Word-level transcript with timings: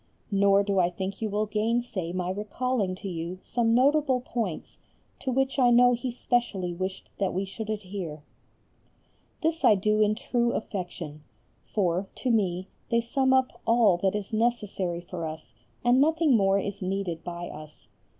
Nor 0.31 0.63
do 0.63 0.79
I 0.79 0.89
think 0.89 1.21
you 1.21 1.29
will 1.29 1.45
gainsay 1.45 2.11
my 2.11 2.31
recalling 2.31 2.97
you 3.03 3.35
to 3.35 3.43
some 3.43 3.75
notable 3.75 4.19
points 4.19 4.79
to 5.19 5.31
which 5.31 5.59
I 5.59 5.69
know 5.69 5.93
he 5.93 6.09
specially 6.09 6.73
wished 6.73 7.11
that 7.19 7.35
we 7.35 7.45
should 7.45 7.69
adhere. 7.69 8.23
This 9.43 9.63
I 9.63 9.75
do 9.75 10.01
in 10.01 10.15
true 10.15 10.53
affection, 10.53 11.23
for, 11.67 12.07
to 12.15 12.31
me 12.31 12.67
they 12.89 12.99
sum 12.99 13.31
up 13.31 13.61
all 13.67 13.97
that 13.97 14.15
is 14.15 14.33
necessary 14.33 15.01
for 15.01 15.27
us 15.27 15.53
and 15.85 16.01
nothing 16.01 16.35
more 16.35 16.57
is 16.57 16.81
needed 16.81 17.23
by 17.23 17.49
us. 17.49 17.87